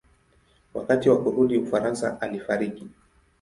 Wakati 0.73 1.09
wa 1.09 1.23
kurudi 1.23 1.57
Ufaransa 1.57 2.21
alifariki. 2.21 2.87